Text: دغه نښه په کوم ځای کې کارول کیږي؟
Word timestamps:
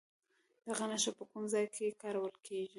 دغه 0.67 0.83
نښه 0.91 1.11
په 1.17 1.23
کوم 1.31 1.43
ځای 1.53 1.65
کې 1.75 1.97
کارول 2.01 2.33
کیږي؟ 2.45 2.69